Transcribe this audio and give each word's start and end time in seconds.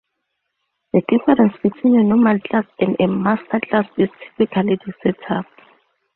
The 0.93 1.03
difference 1.09 1.53
between 1.61 1.99
a 1.99 2.01
normal 2.03 2.39
class 2.39 2.65
and 2.79 2.95
a 2.99 3.05
master 3.05 3.59
class 3.69 3.85
is 3.99 4.09
typically 4.35 4.79
the 4.83 4.93
setup. 5.03 5.45